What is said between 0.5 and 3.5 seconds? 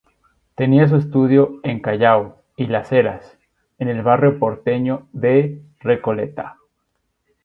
Tenía su estudio en Callao y Las Heras,